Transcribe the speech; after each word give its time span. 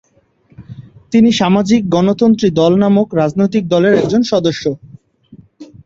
তিনি 1.11 1.29
সামাজিক 1.39 1.81
গণতন্ত্রী 1.95 2.47
দল 2.59 2.73
নামক 2.83 3.07
রাজনৈতিক 3.21 3.63
দলের 3.73 3.93
একজন 3.95 4.21
সদস্য। 4.31 4.63